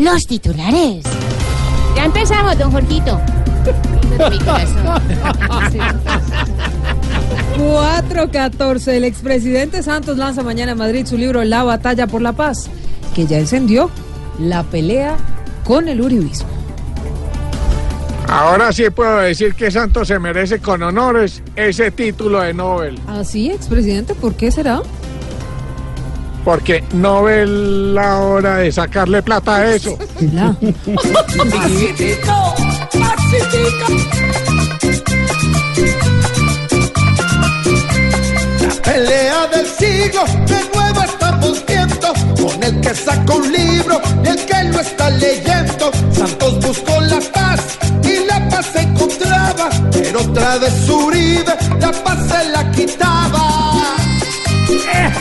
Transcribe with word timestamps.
Los 0.00 0.28
titulares. 0.28 1.04
Ya 1.96 2.04
empezamos, 2.04 2.56
don 2.56 2.70
Jorgito. 2.70 3.20
Mi 4.30 4.38
corazón. 4.38 5.02
414. 7.56 8.96
El 8.96 9.02
expresidente 9.02 9.82
Santos 9.82 10.16
lanza 10.16 10.44
mañana 10.44 10.70
en 10.70 10.78
Madrid 10.78 11.04
su 11.04 11.18
libro 11.18 11.42
La 11.42 11.64
batalla 11.64 12.06
por 12.06 12.22
la 12.22 12.32
paz, 12.32 12.70
que 13.12 13.26
ya 13.26 13.40
encendió 13.40 13.90
la 14.38 14.62
pelea 14.62 15.16
con 15.64 15.88
el 15.88 16.00
uribismo. 16.00 16.48
Ahora 18.28 18.72
sí 18.72 18.88
puedo 18.90 19.18
decir 19.18 19.56
que 19.56 19.72
Santos 19.72 20.06
se 20.06 20.20
merece 20.20 20.60
con 20.60 20.80
honores 20.80 21.42
ese 21.56 21.90
título 21.90 22.40
de 22.40 22.54
Nobel, 22.54 23.00
Así, 23.08 23.50
expresidente, 23.50 24.14
¿por 24.14 24.36
qué 24.36 24.52
será? 24.52 24.80
Porque 26.48 26.82
no 26.94 27.24
ve 27.24 27.44
la 27.46 28.20
hora 28.20 28.56
de 28.56 28.72
sacarle 28.72 29.22
plata 29.22 29.56
a 29.56 29.74
eso. 29.74 29.98
La- 30.32 30.56
Pelea 38.82 39.46
del 39.48 39.66
siglo, 39.66 40.24
de 40.46 40.60
nuevo 40.74 41.02
estamos 41.02 41.62
viendo 41.66 42.12
con 42.42 42.62
el 42.62 42.80
que 42.80 42.94
saca 42.94 43.34
un 43.34 43.52
libro 43.52 44.00
y 44.24 44.28
el 44.28 44.46
que 44.46 44.64
lo 44.72 44.80
está 44.80 45.10
leyendo. 45.10 45.90
Santos 46.12 46.58
buscó 46.66 46.98
la 47.02 47.20
paz 47.32 47.60
y 48.02 48.24
la 48.26 48.48
paz 48.48 48.66
se 48.72 48.80
encontraba, 48.80 49.68
pero 49.92 50.20
otra 50.22 50.56
vez 50.58 50.88
Uribe 50.88 51.54
la 51.78 51.92
paz 51.92 52.18
se 52.28 52.48
la 52.48 52.70
quitaba. 52.70 53.84
Eh, 54.94 55.12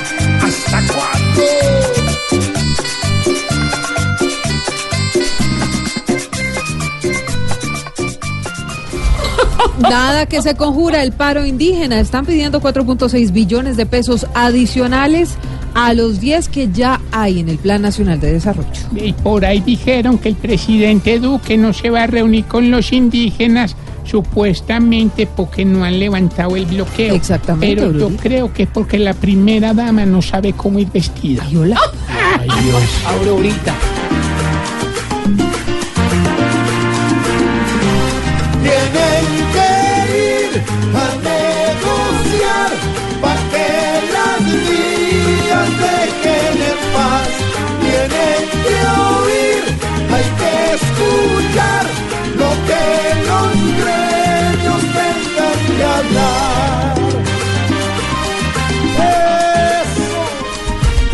Nada 9.79 10.25
que 10.25 10.41
se 10.41 10.55
conjura 10.55 11.03
el 11.03 11.11
paro 11.11 11.45
indígena. 11.45 11.99
Están 11.99 12.25
pidiendo 12.25 12.61
4.6 12.61 13.31
billones 13.31 13.77
de 13.77 13.85
pesos 13.85 14.25
adicionales 14.33 15.35
a 15.73 15.93
los 15.93 16.19
10 16.19 16.49
que 16.49 16.69
ya 16.71 16.99
hay 17.11 17.39
en 17.39 17.49
el 17.49 17.57
Plan 17.57 17.81
Nacional 17.81 18.19
de 18.19 18.33
Desarrollo. 18.33 18.67
Y 18.95 19.13
por 19.13 19.45
ahí 19.45 19.59
dijeron 19.61 20.17
que 20.17 20.29
el 20.29 20.35
presidente 20.35 21.19
Duque 21.19 21.57
no 21.57 21.73
se 21.73 21.89
va 21.89 22.03
a 22.03 22.07
reunir 22.07 22.45
con 22.45 22.71
los 22.71 22.91
indígenas 22.91 23.75
supuestamente 24.03 25.27
porque 25.27 25.65
no 25.65 25.83
han 25.83 25.99
levantado 25.99 26.55
el 26.55 26.65
bloqueo. 26.65 27.13
Exactamente, 27.13 27.75
Pero 27.75 27.91
yo 27.91 28.05
Aurorita. 28.05 28.23
creo 28.23 28.53
que 28.53 28.63
es 28.63 28.69
porque 28.69 28.97
la 28.97 29.13
primera 29.13 29.73
dama 29.73 30.05
no 30.05 30.21
sabe 30.21 30.53
cómo 30.53 30.79
ir 30.79 30.87
vestida. 30.91 31.43
Ay, 31.45 31.55
hola. 31.57 31.79
Tienen 32.39 32.73
ir 40.97 41.26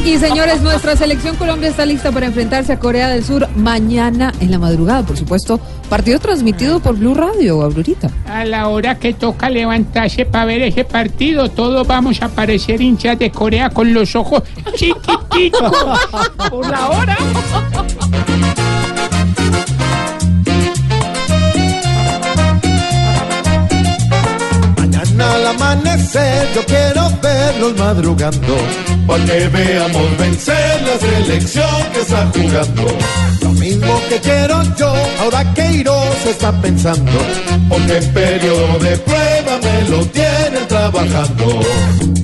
Y 0.06 0.18
señores, 0.18 0.62
nuestra 0.62 0.98
selección 0.98 1.38
Colombia 1.38 1.70
está 1.70 1.86
lista 1.86 2.12
para 2.12 2.26
enfrentarse 2.26 2.74
a 2.74 2.80
Corea 2.80 3.08
del 3.08 3.24
Sur 3.24 3.48
mañana 3.56 4.34
en 4.42 4.52
la 4.52 4.60
madrugada, 4.60 5.04
por 5.04 5.16
supuesto. 5.16 5.62
Partido 5.90 6.20
transmitido 6.20 6.82
por 6.82 6.98
Blue 6.98 7.14
Radio, 7.14 7.62
Aurorita. 7.62 8.10
A 8.28 8.44
la 8.44 8.68
hora 8.68 9.00
que 9.00 9.14
toca 9.14 9.50
levantarse 9.50 10.26
para 10.26 10.46
ver 10.46 10.62
ese 10.64 10.84
partido, 10.84 11.50
todos 11.50 11.88
vamos 11.88 12.22
a 12.22 12.28
parecer 12.28 12.82
hinchas 12.82 13.18
de 13.18 13.32
Corea 13.32 13.70
con 13.70 13.94
los 13.94 14.14
ojos 14.16 14.44
chiquiticos. 14.76 15.72
Por 16.50 16.70
la 16.70 16.90
hora. 16.90 17.18
Amanecer 25.94 26.48
yo 26.56 26.66
quiero 26.66 27.10
verlos 27.22 27.78
madrugando. 27.78 28.58
Porque 29.06 29.50
veamos 29.50 30.18
vencer 30.18 30.82
la 30.82 30.98
selección 31.00 31.84
que 31.94 32.00
está 32.02 32.32
jugando. 32.34 32.98
Lo 33.42 33.50
mismo 33.54 34.02
que 34.10 34.20
quiero 34.20 34.64
yo 34.78 34.94
ahora 35.22 35.54
que 35.54 35.72
Iros 35.74 36.26
está 36.26 36.52
pensando. 36.62 37.12
Porque 37.70 37.98
en 37.98 38.14
periodo 38.14 38.80
de 38.80 38.98
prueba 38.98 39.60
me 39.62 39.90
lo 39.90 40.06
tienen 40.08 40.68
trabajando 40.68 42.23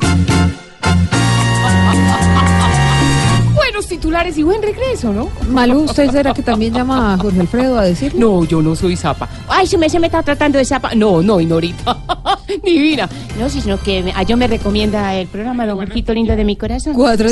titulares 3.99 4.37
y 4.37 4.43
buen 4.43 4.61
regreso, 4.61 5.11
¿no? 5.11 5.29
Malú, 5.49 5.81
¿usted 5.81 6.09
será 6.09 6.33
que 6.33 6.41
también 6.41 6.73
llama 6.73 7.13
a 7.13 7.17
Jorge 7.17 7.41
Alfredo 7.41 7.77
a 7.77 7.83
decir? 7.83 8.15
No, 8.15 8.45
yo 8.45 8.61
no 8.61 8.73
soy 8.75 8.95
zapa. 8.95 9.27
Ay, 9.49 9.67
se 9.67 9.77
me, 9.77 9.89
se 9.89 9.99
me 9.99 10.07
está 10.07 10.23
tratando 10.23 10.57
de 10.57 10.63
zapa. 10.63 10.95
No, 10.95 11.21
no, 11.21 11.39
Ignorita. 11.41 11.97
Divina. 12.63 13.09
No, 13.39 13.47
sino 13.47 13.79
que 13.79 14.03
me- 14.03 14.11
a 14.13 14.23
yo 14.23 14.35
me 14.35 14.47
recomienda 14.47 15.15
el 15.15 15.27
programa, 15.27 15.65
don 15.65 15.77
Jorgito 15.77 16.13
lindo 16.13 16.35
de 16.35 16.43
mi 16.43 16.57
corazón. 16.57 16.93
Cuatro 16.93 17.29